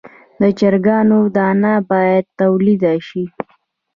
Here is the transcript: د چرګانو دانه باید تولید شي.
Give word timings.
د 0.41 0.43
چرګانو 0.59 1.19
دانه 1.35 1.73
باید 1.91 2.25
تولید 2.39 2.83
شي. 3.07 3.23